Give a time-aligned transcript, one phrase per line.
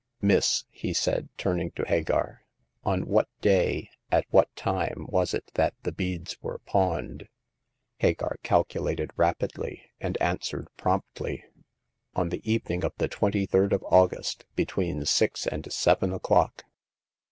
[0.19, 2.41] Miss," he said, turning to Hagar,
[2.83, 7.27] on what day, at what time, was it that the beads were pawned?"
[7.99, 11.45] Hagar calculated rapidly, and answered promptly:
[12.15, 16.63] On the evening of the 23d of August, between six and seven o'clock.